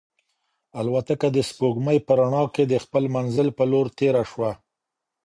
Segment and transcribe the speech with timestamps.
[0.79, 4.51] الوتکه د سپوږمۍ په رڼا کې د خپل منزل په لور تېره شوه.